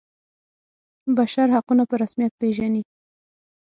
بشر 1.17 1.47
حقونه 1.55 1.83
په 1.89 1.95
رسمیت 2.01 2.33
پيژني. 2.41 2.83